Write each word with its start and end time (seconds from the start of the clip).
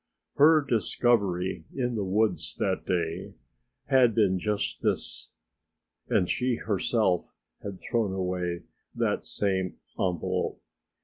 Her 0.37 0.63
discovery 0.65 1.65
in 1.75 1.93
the 1.93 2.03
woods 2.03 2.55
that 2.55 2.87
day 2.87 3.35
had 3.85 4.15
been 4.15 4.39
just 4.39 4.81
this 4.81 5.29
and 6.09 6.27
she 6.27 6.55
herself 6.55 7.35
had 7.61 7.79
thrown 7.79 8.11
away 8.11 8.63
that 8.95 9.25
same 9.25 9.77
envelope. 9.99 10.59